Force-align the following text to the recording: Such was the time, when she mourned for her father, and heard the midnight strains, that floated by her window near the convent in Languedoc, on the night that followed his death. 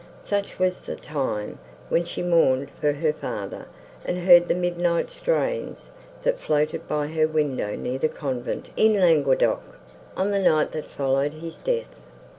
Such 0.23 0.57
was 0.57 0.81
the 0.81 0.95
time, 0.95 1.59
when 1.89 2.05
she 2.05 2.23
mourned 2.23 2.71
for 2.71 2.91
her 2.93 3.13
father, 3.13 3.67
and 4.03 4.17
heard 4.17 4.47
the 4.47 4.55
midnight 4.55 5.11
strains, 5.11 5.91
that 6.23 6.39
floated 6.39 6.87
by 6.87 7.05
her 7.05 7.27
window 7.27 7.75
near 7.75 7.99
the 7.99 8.09
convent 8.09 8.69
in 8.75 8.95
Languedoc, 8.99 9.61
on 10.17 10.31
the 10.31 10.39
night 10.39 10.71
that 10.71 10.89
followed 10.89 11.33
his 11.33 11.57
death. 11.59 11.93